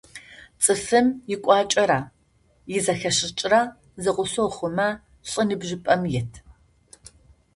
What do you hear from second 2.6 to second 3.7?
изэхэшӏыкӏрэ